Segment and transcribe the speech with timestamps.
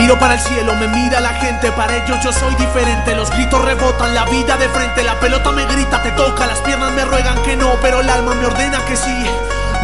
[0.00, 3.14] Miro para el cielo, me mira la gente, para ellos yo soy diferente.
[3.14, 6.90] Los gritos rebotan, la vida de frente, la pelota me grita, te toca, las piernas
[6.92, 9.26] me ruegan que no, pero el alma me ordena que sí.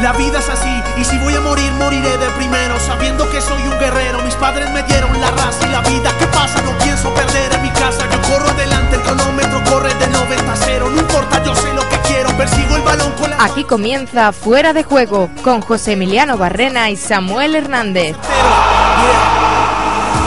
[0.01, 3.63] La vida es así, y si voy a morir, moriré de primero, sabiendo que soy
[3.63, 4.23] un guerrero.
[4.23, 6.11] Mis padres me dieron la raza y la vida.
[6.19, 6.63] ¿Qué pasa?
[6.63, 8.09] No pienso perder en mi casa.
[8.11, 10.91] Yo corro delante, el cronómetro corre de 90 a 0.
[10.95, 13.45] No importa, yo sé lo que quiero, persigo el balón con la.
[13.45, 18.17] Aquí comienza Fuera de Juego con José Emiliano Barrena y Samuel Hernández.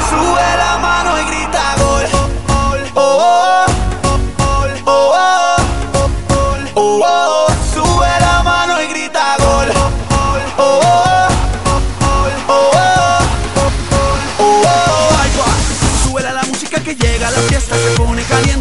[0.09, 2.05] Sube la mano y grita gol.
[2.95, 3.65] Oh, oh,
[4.85, 5.57] oh,
[6.75, 7.47] oh.
[7.73, 9.67] Sube la mano y grita gol.
[10.17, 11.27] Oh, oh.
[16.03, 18.58] Súbela la música que llega, la fiesta se pone caliente,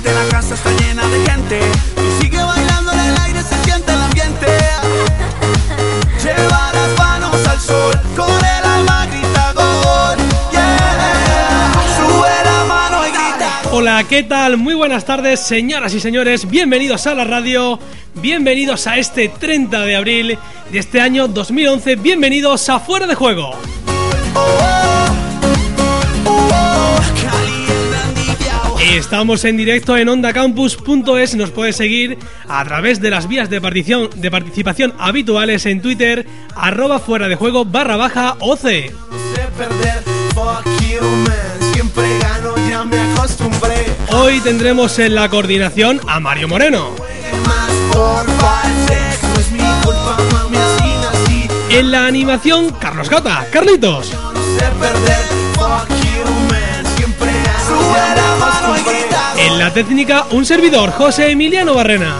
[14.18, 14.56] ¿qué tal?
[14.56, 16.50] Muy buenas tardes, señoras y señores.
[16.50, 17.78] Bienvenidos a la radio.
[18.16, 20.38] Bienvenidos a este 30 de abril
[20.72, 21.94] de este año 2011.
[21.94, 23.52] Bienvenidos a Fuera de Juego.
[28.92, 31.36] Estamos en directo en ondacampus.es.
[31.36, 36.26] Nos puedes seguir a través de las vías de participación, de participación habituales en Twitter,
[36.56, 38.64] arroba fuera de juego barra baja OC.
[44.10, 46.90] Hoy tendremos en la coordinación a Mario Moreno.
[51.70, 53.46] En la animación, Carlos Gata.
[53.52, 54.12] Carlitos.
[59.36, 62.16] En la técnica, un servidor, José Emiliano Barrena.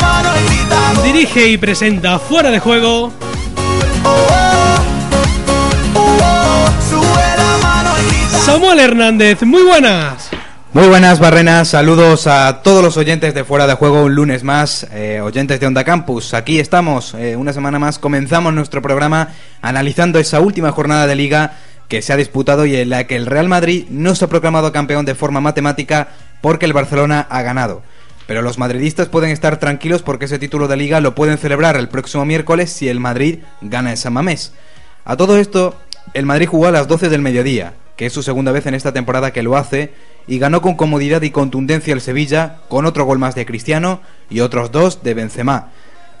[0.00, 1.02] Mano y grita.
[1.02, 3.12] Dirige y presenta Fuera de Juego,
[8.44, 9.42] Samuel Hernández.
[9.42, 10.30] Muy buenas.
[10.72, 14.86] Muy buenas Barrenas, saludos a todos los oyentes de Fuera de Juego un lunes más,
[14.92, 16.34] eh, oyentes de Onda Campus.
[16.34, 19.30] Aquí estamos, eh, una semana más, comenzamos nuestro programa
[19.62, 21.54] analizando esa última jornada de liga
[21.88, 24.70] que se ha disputado y en la que el Real Madrid no se ha proclamado
[24.70, 26.08] campeón de forma matemática
[26.42, 27.82] porque el Barcelona ha ganado.
[28.26, 31.88] Pero los madridistas pueden estar tranquilos porque ese título de liga lo pueden celebrar el
[31.88, 34.52] próximo miércoles si el Madrid gana en San Mamés.
[35.04, 35.76] A todo esto,
[36.14, 38.92] el Madrid jugó a las 12 del mediodía, que es su segunda vez en esta
[38.92, 39.92] temporada que lo hace,
[40.26, 44.40] y ganó con comodidad y contundencia el Sevilla, con otro gol más de Cristiano y
[44.40, 45.70] otros dos de Benzema.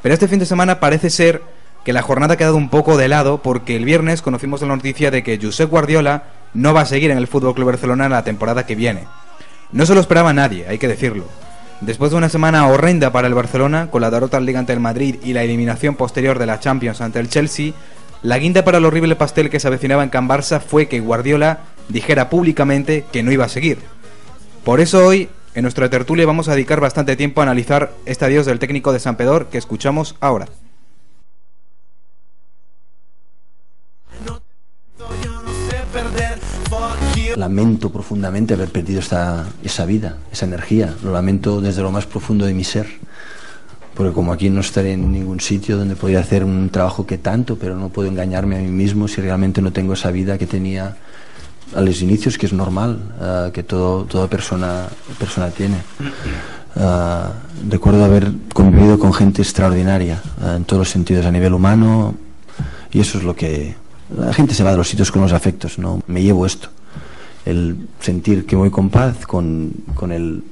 [0.02, 1.42] Pero este fin de semana parece ser
[1.84, 5.10] que la jornada ha quedado un poco de lado porque el viernes conocimos la noticia
[5.10, 6.24] de que Josep Guardiola
[6.54, 9.04] no va a seguir en el FC Barcelona la temporada que viene.
[9.72, 11.26] No se lo esperaba nadie, hay que decirlo.
[11.80, 14.80] Después de una semana horrenda para el Barcelona, con la derrota en Liga ante el
[14.80, 17.72] Madrid y la eliminación posterior de la Champions ante el Chelsea,
[18.22, 21.60] la guinda para el horrible pastel que se avecinaba en Can Barça fue que Guardiola
[21.88, 23.78] dijera públicamente que no iba a seguir.
[24.64, 28.46] Por eso hoy, en nuestra tertulia, vamos a dedicar bastante tiempo a analizar este adiós
[28.46, 30.46] del técnico de San Pedor que escuchamos ahora.
[37.34, 40.94] Lamento profundamente haber perdido esta, esa vida, esa energía.
[41.02, 42.86] Lo lamento desde lo más profundo de mi ser.
[43.94, 47.56] Porque como aquí no estaré en ningún sitio donde podría hacer un trabajo que tanto,
[47.56, 50.96] pero no puedo engañarme a mí mismo si realmente no tengo esa vida que tenía
[51.74, 54.86] a los inicios, que es normal, ah, que todo, toda persona,
[55.18, 55.78] persona tiene.
[56.76, 57.32] Ah,
[57.68, 62.14] recuerdo haber convivido con gente extraordinaria ah, en todos los sentidos, a nivel humano,
[62.92, 63.74] y eso es lo que...
[64.14, 66.00] La gente se va de los sitios con los afectos, ¿no?
[66.06, 66.68] Me llevo esto
[67.46, 70.44] el sentir que voy con paz, con, con el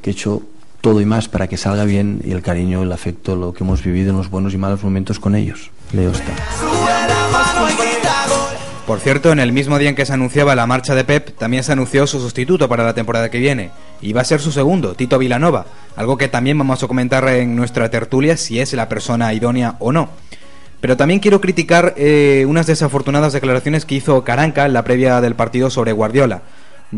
[0.00, 0.42] que he hecho
[0.80, 3.82] todo y más para que salga bien y el cariño, el afecto, lo que hemos
[3.82, 5.70] vivido en los buenos y malos momentos con ellos.
[5.92, 6.34] Leo está.
[8.86, 11.62] Por cierto, en el mismo día en que se anunciaba la marcha de Pep, también
[11.62, 13.70] se anunció su sustituto para la temporada que viene.
[14.00, 17.54] Y va a ser su segundo, Tito Vilanova, algo que también vamos a comentar en
[17.54, 20.10] nuestra tertulia si es la persona idónea o no.
[20.82, 25.36] Pero también quiero criticar eh, unas desafortunadas declaraciones que hizo Caranca en la previa del
[25.36, 26.42] partido sobre Guardiola.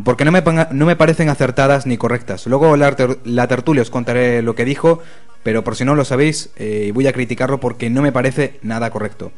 [0.05, 2.47] Porque no me, no me parecen acertadas ni correctas.
[2.47, 5.03] Luego la, la tertulia os contaré lo que dijo,
[5.43, 8.89] pero por si no lo sabéis, eh, voy a criticarlo porque no me parece nada
[8.89, 9.33] correcto.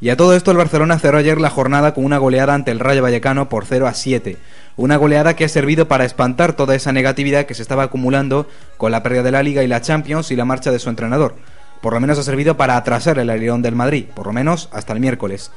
[0.00, 2.80] Y a todo esto el Barcelona cerró ayer la jornada con una goleada ante el
[2.80, 4.36] Rayo Vallecano por 0 a 7.
[4.76, 8.48] Una goleada que ha servido para espantar toda esa negatividad que se estaba acumulando
[8.78, 11.36] con la pérdida de la Liga y la Champions y la marcha de su entrenador.
[11.82, 14.94] Por lo menos ha servido para atrasar el alerón del Madrid, por lo menos hasta
[14.94, 15.50] el miércoles.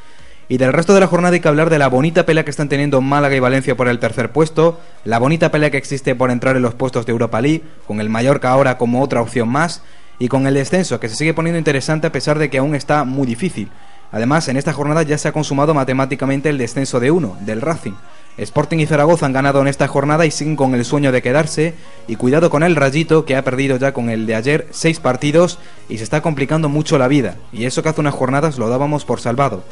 [0.48, 2.68] Y del resto de la jornada hay que hablar de la bonita pelea que están
[2.68, 6.56] teniendo Málaga y Valencia por el tercer puesto, la bonita pelea que existe por entrar
[6.56, 9.82] en los puestos de Europa League, con el Mallorca ahora como otra opción más,
[10.20, 13.04] y con el descenso que se sigue poniendo interesante a pesar de que aún está
[13.04, 13.70] muy difícil.
[14.12, 17.94] Además, en esta jornada ya se ha consumado matemáticamente el descenso de uno, del Racing.
[18.38, 21.74] Sporting y Zaragoza han ganado en esta jornada y siguen con el sueño de quedarse.
[22.08, 25.58] Y cuidado con el Rayito, que ha perdido ya con el de ayer seis partidos
[25.88, 27.36] y se está complicando mucho la vida.
[27.54, 29.64] Y eso que hace unas jornadas lo dábamos por salvado.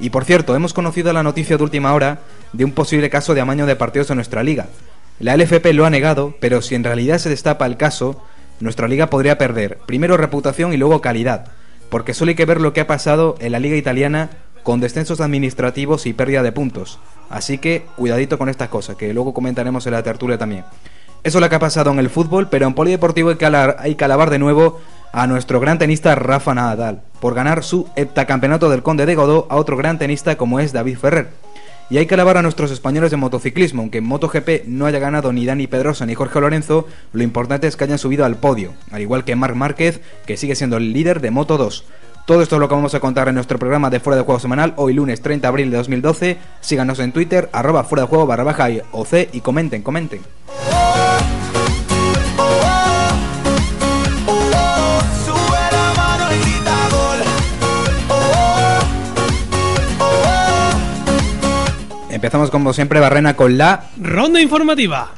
[0.00, 2.20] Y por cierto, hemos conocido la noticia de última hora
[2.52, 4.66] de un posible caso de amaño de partidos en nuestra liga.
[5.18, 8.22] La LFP lo ha negado, pero si en realidad se destapa el caso,
[8.60, 11.48] nuestra liga podría perder primero reputación y luego calidad,
[11.90, 14.30] porque solo hay que ver lo que ha pasado en la liga italiana
[14.62, 16.98] con descensos administrativos y pérdida de puntos.
[17.30, 20.64] Así que cuidadito con estas cosas, que luego comentaremos en la tertulia también.
[21.22, 23.94] Eso es lo que ha pasado en el fútbol, pero en polideportivo hay que, hay
[23.94, 24.80] que alabar de nuevo
[25.12, 29.56] a nuestro gran tenista Rafa Nadal por ganar su heptacampeonato del Conde de Godó a
[29.56, 31.28] otro gran tenista como es David Ferrer.
[31.90, 35.32] Y hay que alabar a nuestros españoles de motociclismo, aunque en MotoGP no haya ganado
[35.32, 39.02] ni Dani Pedrosa ni Jorge Lorenzo, lo importante es que hayan subido al podio, al
[39.02, 41.84] igual que Marc Márquez, que sigue siendo el líder de Moto 2.
[42.26, 44.38] Todo esto es lo que vamos a contar en nuestro programa de Fuera de Juego
[44.38, 46.38] semanal, hoy lunes 30 de abril de 2012.
[46.60, 48.80] Síganos en Twitter, arroba fuera de juego barra baja y
[49.32, 50.20] y comenten, comenten.
[62.10, 65.12] Empezamos como siempre, Barrena, con la ronda informativa.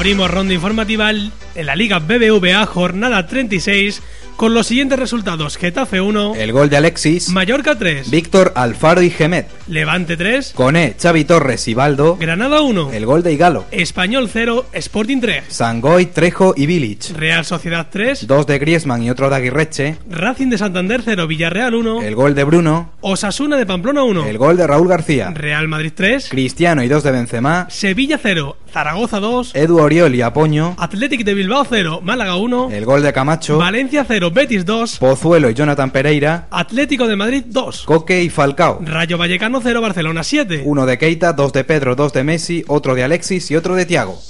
[0.00, 1.30] Abrimos ronda informativa en
[1.66, 4.02] la Liga BBVA, jornada 36,
[4.40, 9.10] con los siguientes resultados: Getafe 1, El gol de Alexis, Mallorca 3, Víctor Alfaro y
[9.10, 14.30] Gemet, Levante 3, Coné, Xavi Torres y Baldo, Granada 1, el gol de Igalo, Español
[14.32, 19.28] 0, Sporting 3, Sangoy, Trejo y Village, Real Sociedad 3, dos de Griezmann y otro
[19.28, 24.04] de Aguirreche, Racing de Santander 0, Villarreal 1, el gol de Bruno, Osasuna de Pamplona
[24.04, 28.18] 1, el gol de Raúl García, Real Madrid 3, Cristiano y dos de Benzema, Sevilla
[28.22, 33.02] 0, Zaragoza 2, Edu Oriol y Apoño, Athletic de Bilbao 0, Málaga 1, el gol
[33.02, 38.22] de Camacho, Valencia 0, Betis 2, Pozuelo y Jonathan Pereira, Atlético de Madrid 2, Coque
[38.22, 40.62] y Falcao, Rayo Vallecano 0, Barcelona 7.
[40.64, 43.86] uno de Keita, dos de Pedro, dos de Messi, otro de Alexis y otro de
[43.86, 44.20] Tiago.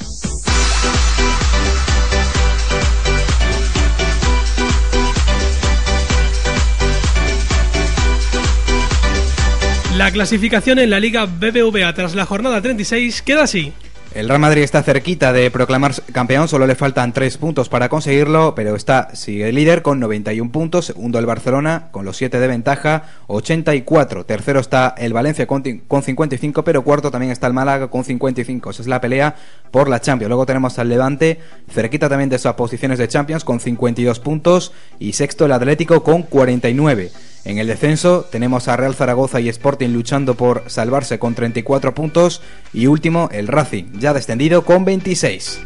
[9.96, 13.74] La clasificación en la Liga BBVA tras la jornada 36 queda así.
[14.12, 18.56] El Real Madrid está cerquita de proclamarse campeón, solo le faltan 3 puntos para conseguirlo,
[18.56, 23.04] pero está sigue líder con 91 puntos, segundo el Barcelona con los 7 de ventaja,
[23.28, 28.02] 84, tercero está el Valencia con, con 55, pero cuarto también está el Málaga con
[28.02, 29.36] 55, esa es la pelea
[29.70, 30.28] por la Champions.
[30.28, 31.38] Luego tenemos al Levante
[31.70, 36.24] cerquita también de esas posiciones de Champions con 52 puntos y sexto el Atlético con
[36.24, 37.12] 49.
[37.44, 42.42] En el descenso tenemos a Real Zaragoza y Sporting luchando por salvarse con 34 puntos
[42.72, 45.60] y último el Racing, ya descendido con 26.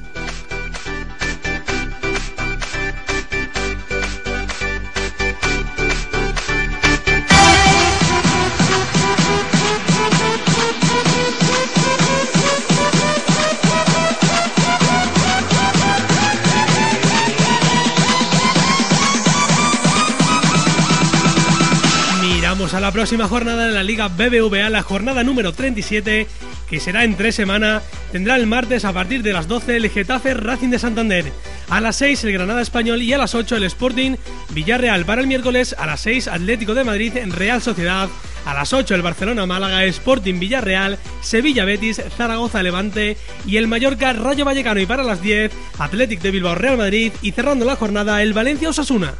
[23.04, 26.26] Próxima jornada de la Liga BBVA, la jornada número 37,
[26.66, 27.82] que será en tres semanas.
[28.12, 31.30] Tendrá el martes a partir de las 12 el Getafe Racing de Santander,
[31.68, 34.16] a las 6 el Granada Español y a las 8 el Sporting
[34.54, 35.04] Villarreal.
[35.04, 38.08] Para el miércoles a las 6 Atlético de Madrid en Real Sociedad,
[38.46, 44.14] a las 8 el Barcelona Málaga, Sporting Villarreal, Sevilla Betis, Zaragoza Levante y el Mallorca
[44.14, 44.80] Rayo Vallecano.
[44.80, 48.70] Y para las 10 Athletic de Bilbao Real Madrid y cerrando la jornada el Valencia
[48.70, 49.12] Osasuna.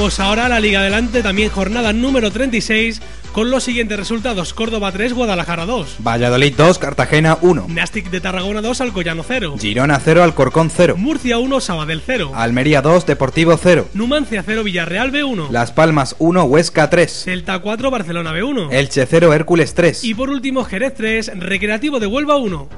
[0.00, 3.02] Miramos ahora la Liga Adelante, también jornada número 36,
[3.32, 8.62] con los siguientes resultados: Córdoba 3, Guadalajara 2, Valladolid 2, Cartagena 1, Nastic de Tarragona
[8.62, 13.88] 2, Alcoyano 0, Girona 0, Alcorcón 0, Murcia 1, Sabadell 0, Almería 2, Deportivo 0,
[13.92, 18.72] Numancia 0, Villarreal B1, Las Palmas 1, Huesca 3, Celta 4, Barcelona B1.
[18.72, 20.02] Elche 0, Hércules 3.
[20.04, 22.68] Y por último, Jerez 3, Recreativo de Huelva 1.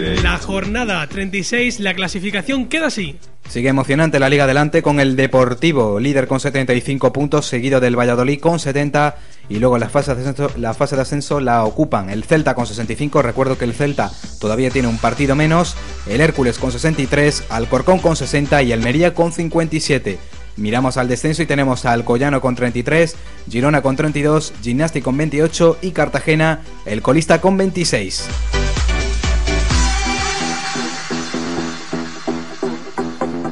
[0.00, 3.18] La jornada 36, la clasificación queda así.
[3.50, 8.40] Sigue emocionante la liga adelante con el Deportivo, líder con 75 puntos, seguido del Valladolid
[8.40, 9.16] con 70
[9.50, 12.66] y luego la fase, de ascenso, la fase de ascenso la ocupan el Celta con
[12.66, 15.76] 65, recuerdo que el Celta todavía tiene un partido menos,
[16.08, 20.18] el Hércules con 63, Alcorcón con 60 y Almería con 57.
[20.56, 23.16] Miramos al descenso y tenemos a Alcoyano con 33,
[23.50, 28.59] Girona con 32, Gimnasti con 28 y Cartagena, el colista con 26.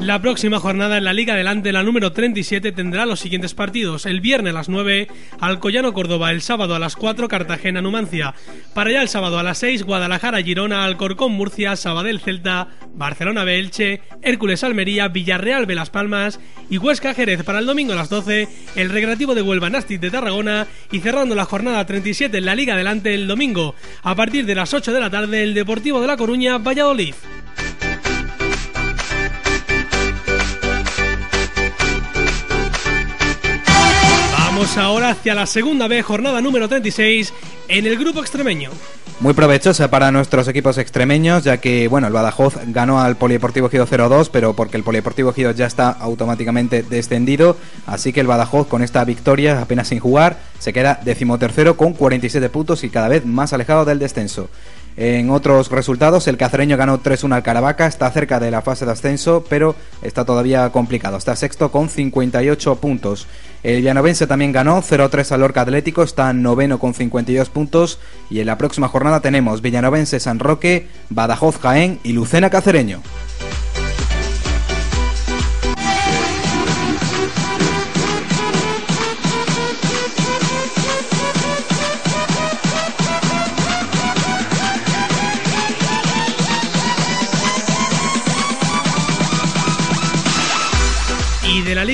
[0.08, 4.06] La próxima jornada en la Liga Adelante, la número 37, tendrá los siguientes partidos.
[4.06, 5.06] El viernes a las 9,
[5.38, 6.30] Alcoyano Córdoba.
[6.30, 8.34] El sábado a las 4, Cartagena Numancia.
[8.72, 14.00] Para allá el sábado a las 6, Guadalajara Girona, Alcorcón Murcia, Sabadell Celta, Barcelona Belche,
[14.22, 17.42] Hércules Almería, Villarreal Velas Palmas y Huesca Jerez.
[17.42, 20.68] Para el domingo a las 12, el Recreativo de Huelva Nastic de Tarragona.
[20.90, 24.72] Y cerrando la jornada 37 en la Liga Adelante el domingo, a partir de las
[24.72, 27.14] 8 de la tarde, el Deportivo de La Coruña Valladolid.
[34.76, 37.32] Ahora hacia la segunda B, jornada número 36,
[37.68, 38.70] en el grupo extremeño.
[39.20, 43.86] Muy provechosa para nuestros equipos extremeños, ya que bueno, el Badajoz ganó al Polideportivo Gido
[43.88, 47.56] 0-2, pero porque el Polideportivo Gido ya está automáticamente descendido,
[47.86, 52.48] así que el Badajoz con esta victoria apenas sin jugar se queda decimotercero con 47
[52.48, 54.48] puntos y cada vez más alejado del descenso.
[55.00, 58.90] En otros resultados, el cacereño ganó 3-1 al Caravaca, está cerca de la fase de
[58.90, 61.16] ascenso, pero está todavía complicado.
[61.16, 63.28] Está sexto con 58 puntos.
[63.62, 68.00] El Llanovense también ganó 0-3 al Lorca Atlético, está noveno con 52 puntos.
[68.28, 73.00] Y en la próxima jornada tenemos Villanovense San Roque, Badajoz Jaén y Lucena Cacereño.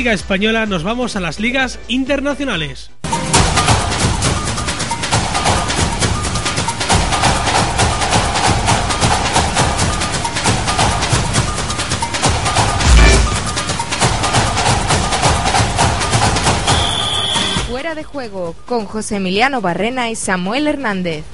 [0.05, 2.91] Liga Española nos vamos a las ligas internacionales.
[17.71, 21.25] Fuera de juego con José Emiliano Barrena y Samuel Hernández.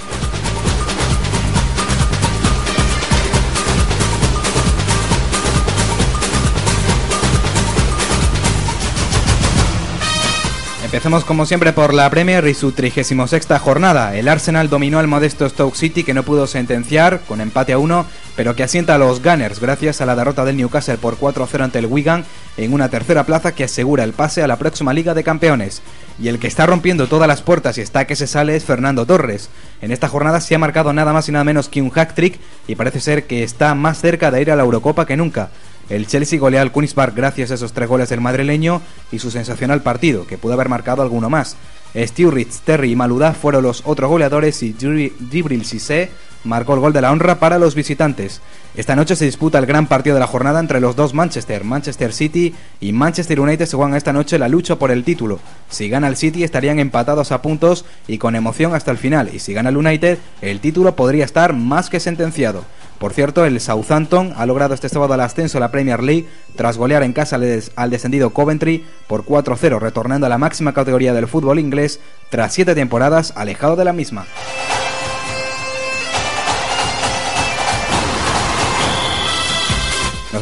[10.91, 14.17] Empecemos como siempre por la Premier y su 36 jornada.
[14.17, 18.07] El Arsenal dominó al modesto Stoke City que no pudo sentenciar con empate a 1,
[18.35, 21.79] pero que asienta a los Gunners gracias a la derrota del Newcastle por 4-0 ante
[21.79, 22.25] el Wigan
[22.57, 25.81] en una tercera plaza que asegura el pase a la próxima Liga de Campeones.
[26.19, 29.07] Y el que está rompiendo todas las puertas y está que se sale es Fernando
[29.07, 29.49] Torres.
[29.83, 32.75] En esta jornada se ha marcado nada más y nada menos que un hack-trick y
[32.75, 35.51] parece ser que está más cerca de ir a la Eurocopa que nunca.
[35.91, 38.81] El Chelsea golea al Kunispark gracias a esos tres goles del madrileño
[39.11, 41.57] y su sensacional partido, que pudo haber marcado alguno más.
[41.97, 46.11] Sturridge, Terry y Maluda fueron los otros goleadores y Gibril Cissé
[46.45, 48.41] marcó el gol de la honra para los visitantes.
[48.75, 52.13] Esta noche se disputa el gran partido de la jornada entre los dos Manchester, Manchester
[52.13, 55.41] City y Manchester United se juegan esta noche la lucha por el título.
[55.69, 59.41] Si gana el City estarían empatados a puntos y con emoción hasta el final y
[59.41, 62.65] si gana el United el título podría estar más que sentenciado.
[63.01, 66.77] Por cierto, el Southampton ha logrado este sábado el ascenso a la Premier League tras
[66.77, 67.41] golear en casa
[67.77, 72.75] al descendido Coventry por 4-0, retornando a la máxima categoría del fútbol inglés tras siete
[72.75, 74.27] temporadas alejado de la misma.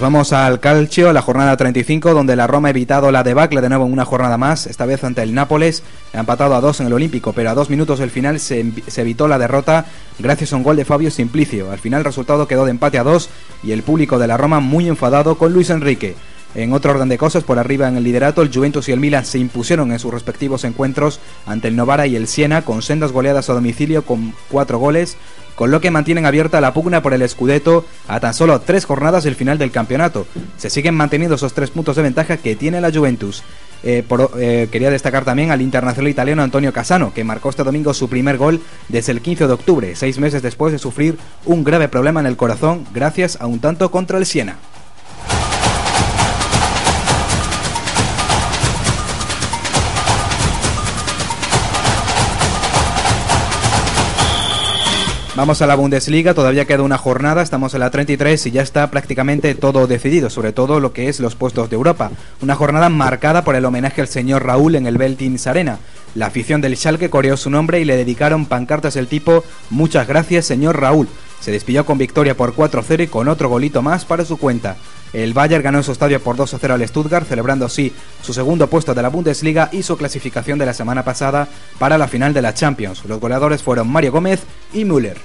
[0.01, 3.85] Vamos al Calcio, la jornada 35, donde la Roma ha evitado la debacle de nuevo
[3.85, 5.83] en una jornada más, esta vez ante el Nápoles.
[6.13, 9.01] Ha empatado a dos en el Olímpico, pero a dos minutos del final se, se,
[9.01, 9.87] evitó la derrota
[10.19, 11.73] gracias a un gol de Fabio Simplicio.
[11.73, 13.29] Al final el resultado quedó de empate a dos
[13.63, 16.15] y el público de la Roma muy enfadado con Luis Enrique.
[16.55, 19.25] En otro orden de cosas, por arriba en el liderato, el Juventus y el Milan
[19.25, 23.51] se impusieron en sus respectivos encuentros ante el Novara y el Siena con sendas goleadas
[23.51, 25.17] a domicilio con cuatro goles
[25.59, 29.25] con lo que mantienen abierta la pugna por el Scudetto a tan solo tres jornadas
[29.25, 30.25] del final del campeonato.
[30.57, 33.43] Se siguen manteniendo esos tres puntos de ventaja que tiene la Juventus.
[33.83, 34.05] Eh,
[34.39, 38.39] eh, quería destacar también al internacional italiano Antonio Casano, que marcó este domingo su primer
[38.39, 42.27] gol desde el 15 de octubre, seis meses después de sufrir un grave problema en
[42.27, 44.59] el corazón gracias a un tanto contra el Siena.
[55.39, 58.91] Vamos a la Bundesliga, todavía queda una jornada, estamos en la 33 y ya está
[58.91, 62.11] prácticamente todo decidido, sobre todo lo que es los puestos de Europa.
[62.43, 65.79] Una jornada marcada por el homenaje al señor Raúl en el Beltins Arena.
[66.17, 70.45] La afición del Schalke coreó su nombre y le dedicaron pancartas del tipo Muchas gracias
[70.45, 71.07] señor Raúl.
[71.39, 74.77] Se despidió con victoria por 4-0 y con otro golito más para su cuenta.
[75.13, 78.33] El Bayern ganó en su estadio por 2 a 0 al Stuttgart, celebrando así su
[78.33, 81.49] segundo puesto de la Bundesliga y su clasificación de la semana pasada
[81.79, 83.05] para la final de la Champions.
[83.05, 85.19] Los goleadores fueron Mario Gómez y Müller.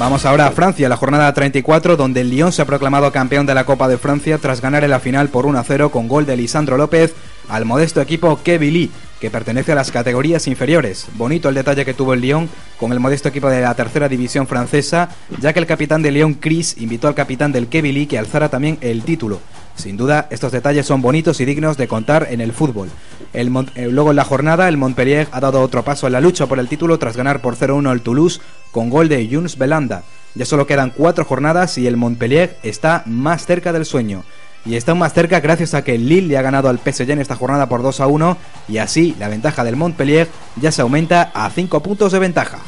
[0.00, 3.54] Vamos ahora a Francia, la jornada 34, donde el Lyon se ha proclamado campeón de
[3.54, 6.78] la Copa de Francia tras ganar en la final por 1-0 con gol de Lisandro
[6.78, 7.12] López
[7.50, 8.90] al modesto equipo Kevili,
[9.20, 11.08] que pertenece a las categorías inferiores.
[11.14, 14.46] Bonito el detalle que tuvo el Lyon con el modesto equipo de la tercera división
[14.46, 18.48] francesa, ya que el capitán de Lyon, Chris, invitó al capitán del Kevili que alzara
[18.48, 19.40] también el título.
[19.76, 22.90] Sin duda, estos detalles son bonitos y dignos de contar en el fútbol.
[23.32, 23.44] Eh,
[23.90, 26.68] luego en la jornada, el Montpellier ha dado otro paso en la lucha por el
[26.68, 28.40] título tras ganar por 0-1 al Toulouse
[28.72, 30.02] con gol de Junes Belanda.
[30.34, 34.22] Ya solo quedan cuatro jornadas y el Montpellier está más cerca del sueño.
[34.64, 37.20] Y está más cerca gracias a que el Lille le ha ganado al PSG en
[37.20, 38.36] esta jornada por 2 1
[38.68, 42.58] y así la ventaja del Montpellier ya se aumenta a 5 puntos de ventaja.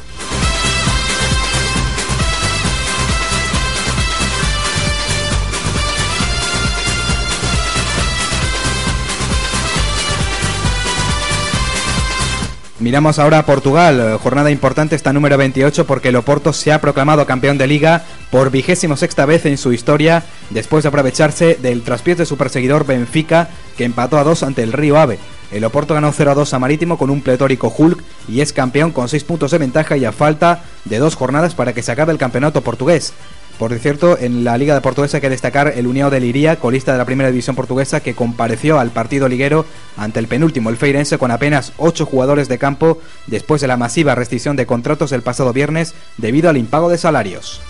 [12.83, 17.25] Miramos ahora a Portugal, jornada importante esta número 28 porque el Oporto se ha proclamado
[17.25, 22.17] campeón de liga por vigésimo sexta vez en su historia después de aprovecharse del traspiés
[22.17, 23.47] de su perseguidor Benfica
[23.77, 25.17] que empató a dos ante el Río Ave.
[25.53, 28.91] El Oporto ganó 0 a 2 a Marítimo con un pletórico Hulk y es campeón
[28.91, 32.11] con 6 puntos de ventaja y a falta de dos jornadas para que se acabe
[32.11, 33.13] el campeonato portugués.
[33.59, 36.91] Por cierto, en la Liga de Portuguesa hay que destacar el União de Liria, colista
[36.91, 41.17] de la primera división portuguesa, que compareció al partido liguero ante el penúltimo, el Feirense,
[41.17, 45.53] con apenas 8 jugadores de campo después de la masiva restricción de contratos el pasado
[45.53, 47.61] viernes debido al impago de salarios.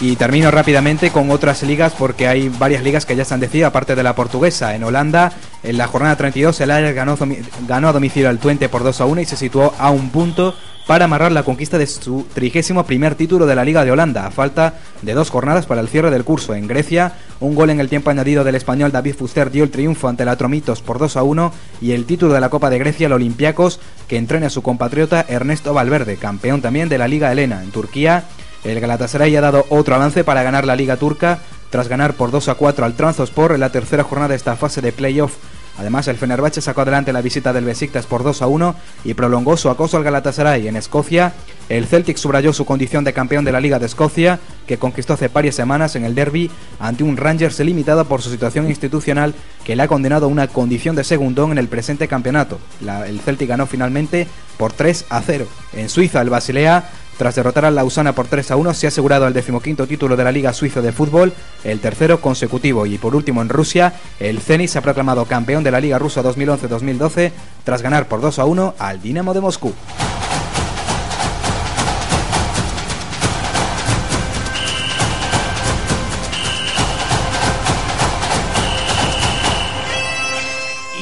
[0.00, 3.66] Y termino rápidamente con otras ligas porque hay varias ligas que ya se han decidido,
[3.66, 4.76] aparte de la portuguesa.
[4.76, 5.32] En Holanda,
[5.64, 7.18] en la jornada 32, el Ajax ganó,
[7.66, 10.54] ganó a domicilio al Twente por 2 a 1 y se situó a un punto
[10.88, 14.30] para amarrar la conquista de su trigésimo primer título de la Liga de Holanda, a
[14.30, 16.54] falta de dos jornadas para el cierre del curso.
[16.54, 20.08] En Grecia, un gol en el tiempo añadido del español David Fuster dio el triunfo
[20.08, 23.06] ante el Atromitos por 2 a 1 y el título de la Copa de Grecia,
[23.06, 27.62] el Olympiacos, que entrena a su compatriota Ernesto Valverde, campeón también de la Liga Helena.
[27.62, 28.24] En Turquía,
[28.64, 31.38] el Galatasaray ha dado otro avance para ganar la Liga Turca
[31.70, 34.80] tras ganar por 2 a 4 al Transospor en la tercera jornada de esta fase
[34.80, 35.34] de playoff.
[35.78, 39.56] Además, el Fenerbahce sacó adelante la visita del Besiktas por 2 a 1 y prolongó
[39.56, 40.66] su acoso al Galatasaray.
[40.66, 41.34] En Escocia,
[41.68, 45.28] el Celtic subrayó su condición de campeón de la Liga de Escocia, que conquistó hace
[45.28, 49.84] varias semanas en el derby ante un Rangers limitado por su situación institucional que le
[49.84, 52.58] ha condenado a una condición de segundón en el presente campeonato.
[53.06, 55.46] el Celtic ganó finalmente por 3 a 0.
[55.74, 59.26] En Suiza, el Basilea tras derrotar al Lausana por 3 a 1, se ha asegurado
[59.26, 61.32] el decimoquinto título de la Liga Suiza de Fútbol,
[61.64, 62.86] el tercero consecutivo.
[62.86, 66.22] Y por último, en Rusia, el Zenit se ha proclamado campeón de la Liga Rusa
[66.22, 67.32] 2011-2012
[67.64, 69.74] tras ganar por 2 a 1 al Dinamo de Moscú.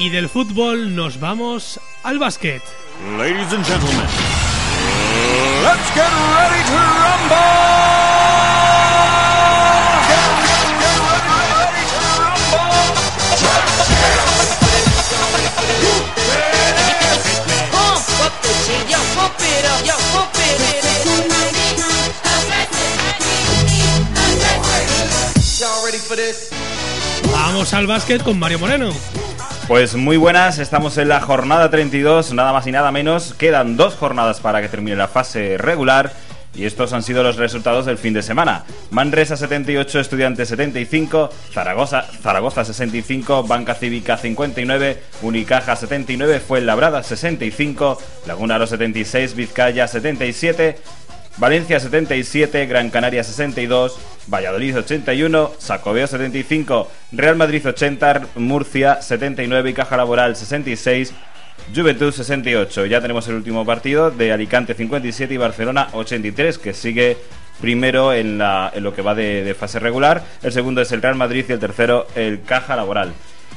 [0.00, 2.62] Y del fútbol nos vamos al básquet.
[3.18, 4.35] Ladies and gentlemen.
[5.62, 7.66] Let's get ready to rumble!
[27.32, 28.92] Vamos al básquet con Mario Moreno.
[29.68, 33.34] Pues muy buenas, estamos en la jornada 32, nada más y nada menos.
[33.34, 36.12] Quedan dos jornadas para que termine la fase regular.
[36.54, 38.64] Y estos han sido los resultados del fin de semana.
[38.92, 48.68] Manresa 78, Estudiantes 75, Zaragoza, Zaragoza 65, Banca Cívica 59, Unicaja 79, Fuenlabrada 65, Lagunaro
[48.68, 50.78] 76, Vizcaya 77,
[51.38, 59.74] Valencia 77, Gran Canaria 62, Valladolid 81, Sacobeo 75, Real Madrid 80, Murcia 79 y
[59.74, 61.12] Caja Laboral 66,
[61.74, 62.86] Juventud 68.
[62.86, 67.18] Ya tenemos el último partido de Alicante 57 y Barcelona 83, que sigue
[67.60, 70.24] primero en, la, en lo que va de, fase regular.
[70.42, 73.12] El segundo es el Real Madrid y el tercero el Caja Laboral.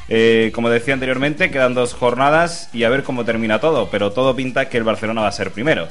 [0.09, 4.35] Eh, como decía anteriormente, quedan dos jornadas y a ver cómo termina todo, pero todo
[4.35, 5.87] pinta que el Barcelona va a ser primero.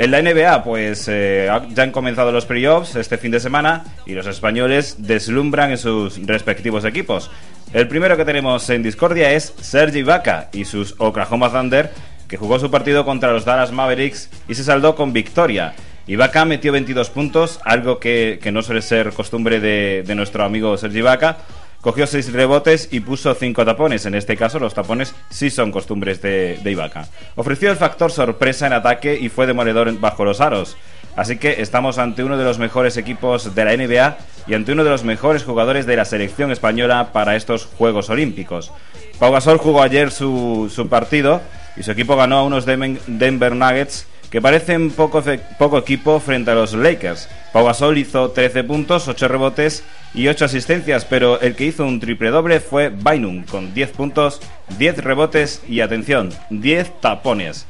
[0.00, 4.14] En la NBA, pues eh, ya han comenzado los playoffs este fin de semana y
[4.14, 7.30] los españoles deslumbran en sus respectivos equipos.
[7.74, 11.90] El primero que tenemos en discordia es Sergi Vaca y sus Oklahoma Thunder,
[12.28, 15.74] que jugó su partido contra los Dallas Mavericks y se saldó con victoria.
[16.06, 21.00] Ibaka metió 22 puntos, algo que, no suele ser costumbre de, de nuestro amigo Sergi
[21.00, 21.36] Ibaka.
[21.80, 24.04] Cogió 6 rebotes y puso 5 tapones.
[24.06, 27.08] En este caso, los tapones sí son costumbres de, de Ibaka.
[27.36, 30.76] Ofreció el factor sorpresa en ataque y fue demoledor bajo los aros.
[31.16, 34.84] Así que estamos ante uno de los mejores equipos de la NBA y ante uno
[34.84, 38.72] de los mejores jugadores de la selección española para estos Juegos Olímpicos.
[39.18, 41.40] Pau Gasol jugó ayer su, su partido
[41.76, 45.22] y su equipo ganó a unos Denver Nuggets que parecen poco,
[45.58, 47.28] poco equipo frente a los Lakers.
[47.52, 49.82] Pau Gasol hizo 13 puntos, 8 rebotes
[50.14, 54.40] y 8 asistencias, pero el que hizo un triple doble fue Bynum con 10 puntos,
[54.78, 57.66] 10 rebotes y atención, 10 tapones.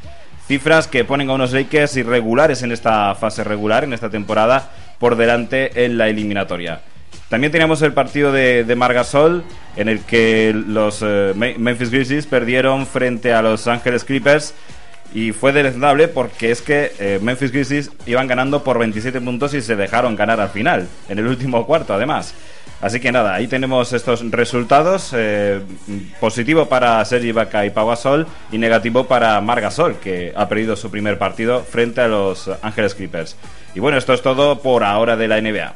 [0.47, 5.17] Cifras que ponen a unos Lakers irregulares en esta fase regular, en esta temporada, por
[5.17, 6.81] delante en la eliminatoria.
[7.29, 9.45] También teníamos el partido de, de Margasol,
[9.77, 14.53] en el que los eh, Me- Memphis Grizzlies perdieron frente a los Ángeles Clippers.
[15.13, 19.61] Y fue deleznable porque es que eh, Memphis Grizzlies iban ganando por 27 puntos y
[19.61, 22.35] se dejaron ganar al final, en el último cuarto además.
[22.81, 25.11] Así que nada, ahí tenemos estos resultados.
[25.15, 25.61] eh,
[26.19, 30.91] positivo para Sergi Ibaka y Pau Gasol y negativo para Margasol, que ha perdido su
[30.91, 33.37] primer partido frente a los Ángeles Clippers.
[33.75, 35.75] Y bueno, esto es todo por ahora de la NBA.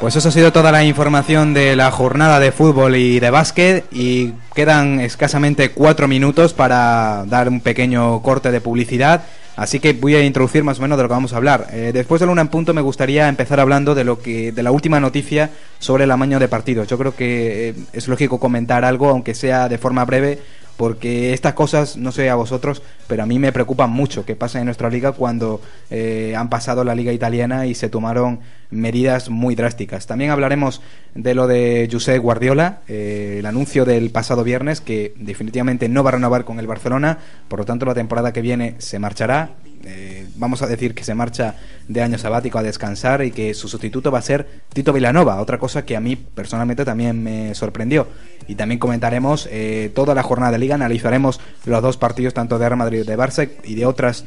[0.00, 3.84] Pues eso ha sido toda la información de la jornada de fútbol y de básquet
[3.90, 9.24] y quedan escasamente cuatro minutos para dar un pequeño corte de publicidad.
[9.56, 11.66] Así que voy a introducir más o menos de lo que vamos a hablar.
[11.72, 14.70] Eh, después de Luna en punto me gustaría empezar hablando de lo que de la
[14.70, 16.86] última noticia sobre el amaño de partidos.
[16.86, 20.38] Yo creo que eh, es lógico comentar algo, aunque sea de forma breve,
[20.78, 24.60] porque estas cosas, no sé a vosotros, pero a mí me preocupan mucho que pasen
[24.60, 25.60] en nuestra liga cuando
[25.90, 28.38] eh, han pasado la liga italiana y se tomaron
[28.70, 30.06] medidas muy drásticas.
[30.06, 30.80] También hablaremos
[31.16, 36.10] de lo de José Guardiola, eh, el anuncio del pasado viernes que definitivamente no va
[36.10, 39.50] a renovar con el Barcelona, por lo tanto la temporada que viene se marchará.
[39.84, 43.68] Eh, vamos a decir que se marcha de año sabático a descansar y que su
[43.68, 48.08] sustituto va a ser Tito Vilanova, otra cosa que a mí personalmente también me sorprendió.
[48.46, 52.66] Y también comentaremos eh, toda la jornada de liga, analizaremos los dos partidos, tanto de
[52.66, 54.24] Real Madrid de Barça, y de otros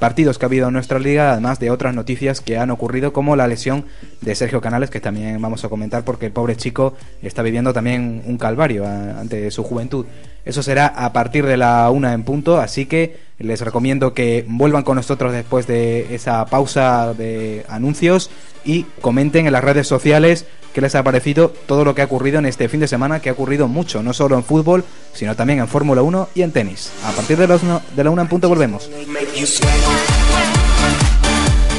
[0.00, 3.36] partidos que ha habido en nuestra liga, además de otras noticias que han ocurrido, como
[3.36, 3.84] la lesión
[4.20, 8.22] de Sergio Canales, que también vamos a comentar, porque el pobre chico está viviendo también
[8.26, 10.06] un calvario ante su juventud.
[10.44, 14.84] Eso será a partir de la una en punto, así que les recomiendo que vuelvan
[14.84, 18.30] con nosotros después de esa pausa de anuncios
[18.64, 22.38] y comenten en las redes sociales qué les ha parecido todo lo que ha ocurrido
[22.38, 25.58] en este fin de semana, que ha ocurrido mucho, no solo en fútbol, sino también
[25.58, 26.92] en Fórmula 1 y en tenis.
[27.04, 28.90] A partir de, los de la una en punto volvemos.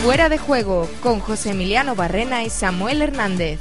[0.04, 3.60] Fuera de juego con José Emiliano Barrena y Samuel Hernández.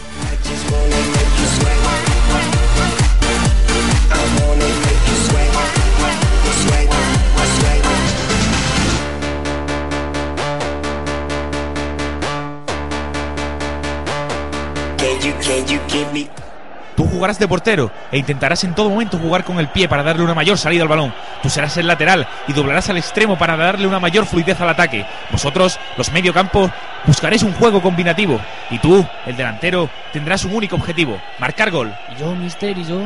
[16.96, 20.22] Tú jugarás de portero e intentarás en todo momento jugar con el pie para darle
[20.22, 21.14] una mayor salida al balón.
[21.42, 25.06] Tú serás el lateral y doblarás al extremo para darle una mayor fluidez al ataque.
[25.30, 26.70] Vosotros, los mediocampo,
[27.06, 28.38] buscaréis un juego combinativo.
[28.70, 31.90] Y tú, el delantero, tendrás un único objetivo, marcar gol.
[32.14, 33.00] ¿Y yo, mister, y yo?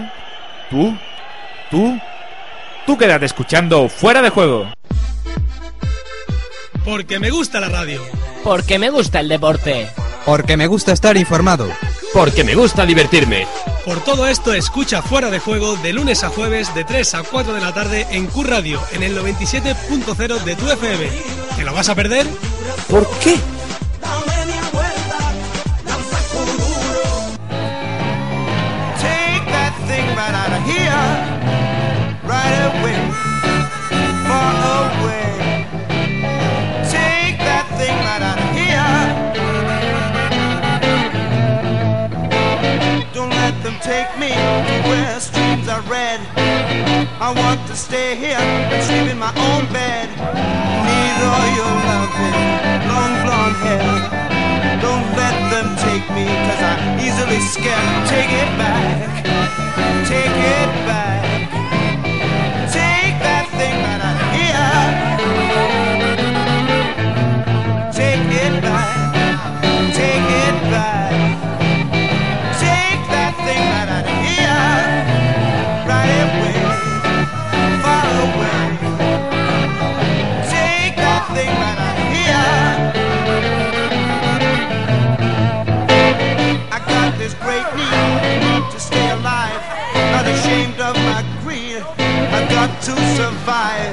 [0.71, 0.97] ¿Tú?
[1.71, 2.01] ¿Tú?
[2.87, 4.73] Tú quédate escuchando fuera de juego.
[6.85, 8.03] Porque me gusta la radio.
[8.43, 9.89] Porque me gusta el deporte.
[10.27, 11.69] Porque me gusta estar informado.
[12.15, 13.45] Porque me gusta divertirme.
[13.85, 17.53] Por todo esto, escucha Fuera de Juego de lunes a jueves de 3 a 4
[17.53, 21.11] de la tarde en Q Radio, en el 97.0 de tu FM.
[21.57, 22.25] ¿Te lo vas a perder?
[22.89, 23.35] ¿Por qué?
[47.27, 50.11] I want to stay here and sleep in my own bed.
[50.13, 52.37] Need all your loving,
[52.85, 53.81] long blonde hair.
[54.85, 58.09] Don't let them take me, cause I'm easily scared.
[58.13, 59.25] Take it back,
[60.05, 61.24] take it back.
[93.55, 93.84] I.